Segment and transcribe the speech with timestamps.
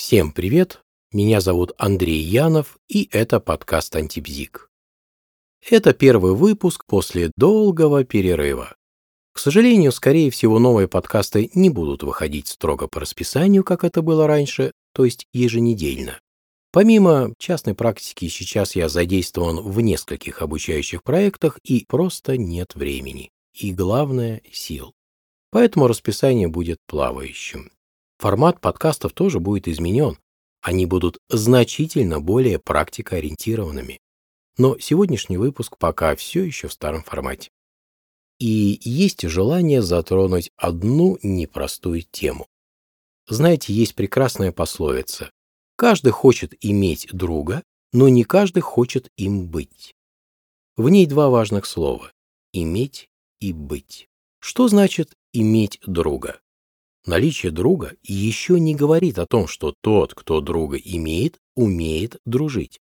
[0.00, 0.80] Всем привет!
[1.12, 4.70] Меня зовут Андрей Янов, и это подкаст «Антибзик».
[5.68, 8.74] Это первый выпуск после долгого перерыва.
[9.34, 14.26] К сожалению, скорее всего, новые подкасты не будут выходить строго по расписанию, как это было
[14.26, 16.18] раньше, то есть еженедельно.
[16.72, 23.28] Помимо частной практики, сейчас я задействован в нескольких обучающих проектах и просто нет времени.
[23.52, 24.94] И главное– сил.
[25.50, 27.70] Поэтому расписание будет плавающим.
[28.20, 30.18] Формат подкастов тоже будет изменен.
[30.60, 33.98] Они будут значительно более практикоориентированными.
[34.58, 37.48] Но сегодняшний выпуск пока все еще в старом формате.
[38.38, 42.46] И есть желание затронуть одну непростую тему.
[43.26, 45.30] Знаете, есть прекрасная пословица.
[45.76, 47.62] Каждый хочет иметь друга,
[47.94, 49.94] но не каждый хочет им быть.
[50.76, 52.12] В ней два важных слова–
[52.52, 53.08] иметь
[53.40, 54.08] и быть.
[54.40, 56.38] Что значит иметь друга?
[57.06, 62.80] Наличие друга еще не говорит о том, что тот, кто друга имеет, умеет дружить.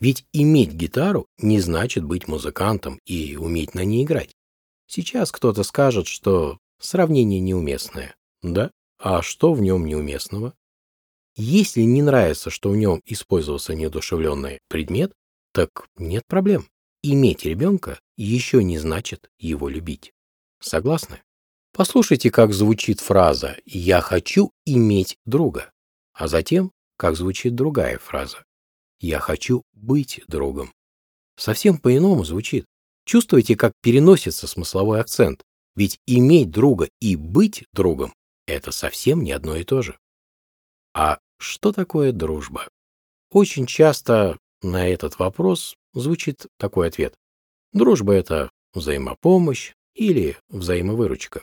[0.00, 4.30] Ведь иметь гитару не значит быть музыкантом и уметь на ней играть.
[4.86, 8.14] Сейчас кто-то скажет, что сравнение неуместное.
[8.42, 8.70] Да?
[8.98, 10.54] А что в нем неуместного?
[11.36, 15.12] Если не нравится, что в нем использовался неодушевленный предмет,
[15.52, 16.68] так нет проблем.
[17.02, 20.12] Иметь ребенка еще не значит его любить.
[20.60, 21.22] Согласны?
[21.72, 25.70] Послушайте, как звучит фраза «я хочу иметь друга»,
[26.12, 28.44] а затем, как звучит другая фраза
[29.00, 30.72] «я хочу быть другом».
[31.36, 32.64] Совсем по-иному звучит.
[33.04, 35.44] Чувствуете, как переносится смысловой акцент,
[35.76, 38.12] ведь иметь друга и быть другом–
[38.46, 39.96] это совсем не одно и то же.
[40.92, 42.68] А что такое дружба?
[43.30, 47.14] Очень часто на этот вопрос звучит такой ответ.
[47.72, 51.42] Дружба– это взаимопомощь или взаимовыручка.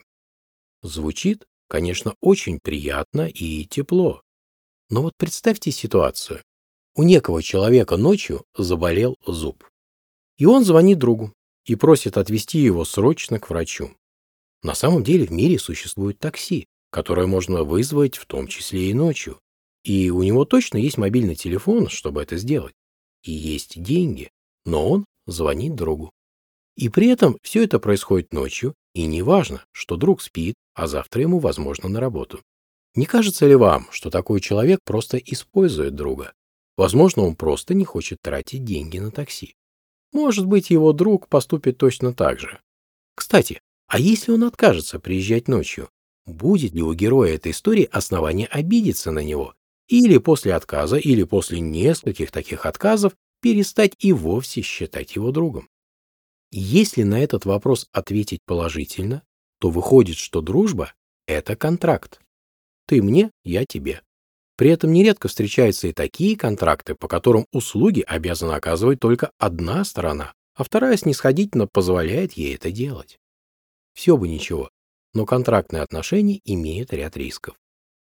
[0.86, 4.22] Звучит, конечно, очень приятно и тепло.
[4.92, 6.44] Но вот представьте ситуацию.
[6.94, 9.68] У некого человека ночью заболел зуб.
[10.38, 11.34] И он звонит другу
[11.66, 13.98] и просит отвезти его срочно к врачу.
[14.62, 19.40] На самом деле в мире существует такси, которое можно вызвать в том числе и ночью.
[19.84, 22.76] И у него точно есть мобильный телефон, чтобы это сделать.
[23.24, 24.30] И есть деньги,
[24.66, 26.12] но он звонит другу.
[26.76, 31.22] И при этом все это происходит ночью, и не важно, что друг спит, а завтра
[31.22, 32.42] ему, возможно, на работу.
[32.96, 36.34] Не кажется ли вам, что такой человек просто использует друга?
[36.78, 39.56] Возможно, он просто не хочет тратить деньги на такси.
[40.14, 42.62] Может быть, его друг поступит точно так же.
[43.16, 45.90] Кстати, а если он откажется приезжать ночью?
[46.26, 49.56] Будет ли у героя этой истории основания обидеться на него?
[49.90, 55.68] Или после отказа, или после нескольких таких отказов перестать и вовсе считать его другом?
[56.58, 59.24] Если на этот вопрос ответить положительно,
[59.60, 60.94] то выходит, что дружба–
[61.28, 62.22] это контракт.
[62.88, 64.02] Ты мне, я тебе.
[64.56, 70.32] При этом нередко встречаются и такие контракты, по которым услуги обязана оказывать только одна сторона,
[70.56, 73.18] а вторая снисходительно позволяет ей это делать.
[73.94, 74.70] Все бы ничего,
[75.14, 77.56] но контрактные отношения имеют ряд рисков.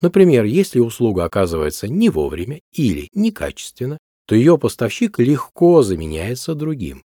[0.02, 7.02] Например, если услуга оказывается не вовремя или некачественно, то ее поставщик легко заменяется другим.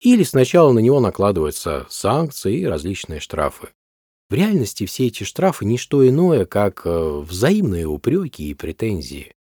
[0.00, 3.68] Или сначала на него накладываются санкции и различные штрафы.
[4.30, 9.34] В реальности все эти штрафы– не что иное, как э, взаимные упреки и претензии.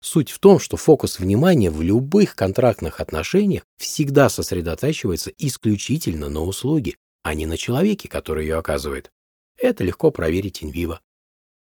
[0.00, 6.96] Суть в том, что фокус внимания в любых контрактных отношениях всегда сосредотачивается исключительно на услуге,
[7.22, 9.12] а не на человеке, который ее оказывает.
[9.58, 11.00] Это легко проверить инвиво.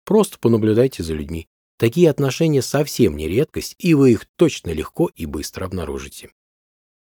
[0.06, 1.48] Просто понаблюдайте за людьми.
[1.78, 6.32] Такие отношения совсем не редкость, и вы их точно легко и быстро обнаружите.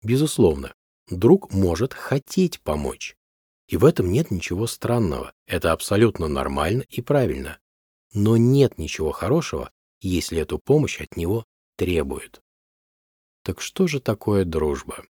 [0.04, 0.74] Безусловно,
[1.10, 3.16] друг может хотеть помочь.
[3.68, 5.34] И в этом нет ничего странного.
[5.46, 7.60] Это абсолютно нормально и правильно.
[8.14, 9.72] Но нет ничего хорошего,
[10.02, 12.42] если эту помощь от него требуют.
[13.44, 15.06] Так что же такое дружба?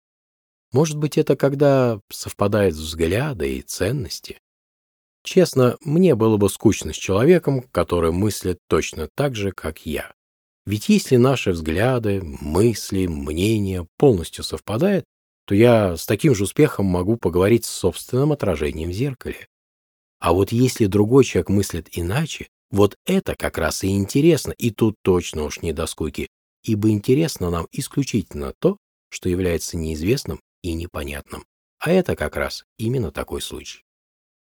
[0.71, 4.39] Может быть, это когда совпадают взгляды и ценности?
[5.23, 10.13] Честно, мне было бы скучно с человеком, который мыслит точно так же, как я.
[10.65, 15.05] Ведь если наши взгляды, мысли, мнения полностью совпадают,
[15.47, 19.47] то я с таким же успехом могу поговорить с собственным отражением в зеркале.
[20.19, 24.95] А вот если другой человек мыслит иначе, вот это как раз и интересно, и тут
[25.01, 26.27] точно уж не до скуки,
[26.63, 28.77] ибо интересно нам исключительно то,
[29.09, 31.45] что является неизвестным и непонятным.
[31.79, 33.83] А это как раз именно такой случай.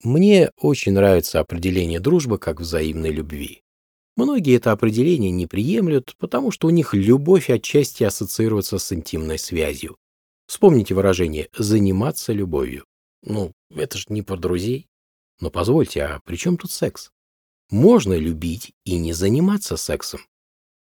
[0.02, 3.62] Мне очень нравится определение дружбы как взаимной любви.
[4.16, 9.96] Многие это определение не приемлют, потому что у них любовь отчасти ассоциируется с интимной связью,
[10.50, 12.84] Вспомните выражение «заниматься любовью».
[13.22, 14.88] Ну, это же не про друзей.
[15.38, 17.12] Но позвольте, а при чем тут секс?
[17.70, 20.22] Можно любить и не заниматься сексом.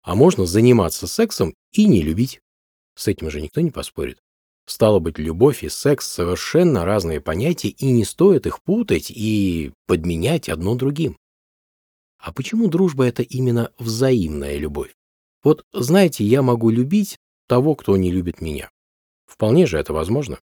[0.02, 2.40] А можно заниматься сексом и не любить.
[2.96, 4.18] С этим же никто не поспорит.
[4.66, 10.48] Стало быть, любовь и секс совершенно разные понятия, и не стоит их путать и подменять
[10.48, 11.16] одно другим.
[12.18, 14.96] А почему дружба это именно взаимная любовь?
[15.44, 18.68] Вот, знаете, я могу любить того, кто не любит меня.
[19.30, 20.40] Вполне же это возможно.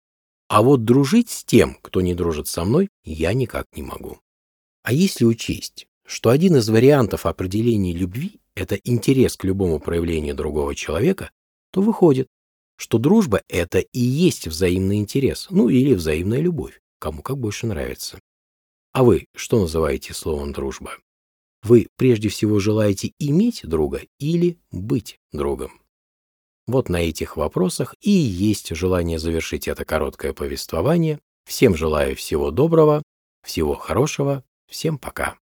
[0.46, 4.18] А вот дружить с тем, кто не дружит со мной, я никак не могу.
[4.82, 10.74] А если учесть, что один из вариантов определения любви– это интерес к любому проявлению другого
[10.74, 11.30] человека,
[11.72, 12.28] то выходит,
[12.76, 18.20] что дружба– это и есть взаимный интерес, ну или взаимная любовь, кому как больше нравится.
[18.92, 20.98] А вы что называете словом «дружба»?
[21.62, 25.80] Вы прежде всего желаете иметь друга или быть другом?
[26.66, 31.20] Вот на этих вопросах и есть желание завершить это короткое повествование.
[31.44, 33.02] Всем желаю всего доброго,
[33.42, 35.36] всего хорошего, всем пока.